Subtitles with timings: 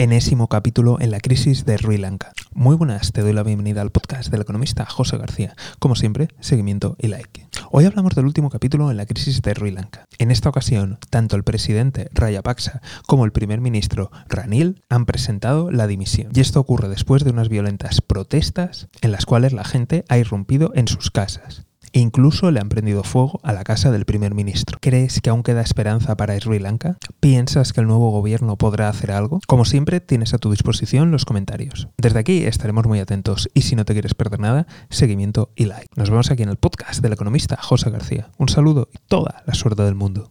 [0.00, 2.32] enésimo capítulo en la crisis de Sri Lanka.
[2.54, 5.54] Muy buenas, te doy la bienvenida al podcast del economista José García.
[5.78, 7.48] Como siempre, seguimiento y like.
[7.70, 10.06] Hoy hablamos del último capítulo en la crisis de Sri Lanka.
[10.16, 15.86] En esta ocasión, tanto el presidente Rayapaksa como el primer ministro Ranil han presentado la
[15.86, 16.32] dimisión.
[16.34, 20.72] Y esto ocurre después de unas violentas protestas en las cuales la gente ha irrumpido
[20.74, 21.66] en sus casas.
[21.92, 24.78] Incluso le han prendido fuego a la casa del primer ministro.
[24.80, 26.98] ¿Crees que aún queda esperanza para Sri Lanka?
[27.20, 29.40] ¿Piensas que el nuevo gobierno podrá hacer algo?
[29.46, 31.88] Como siempre, tienes a tu disposición los comentarios.
[31.98, 35.88] Desde aquí estaremos muy atentos y si no te quieres perder nada, seguimiento y like.
[35.96, 38.30] Nos vemos aquí en el podcast del economista José García.
[38.38, 40.28] Un saludo y toda la suerte del mundo.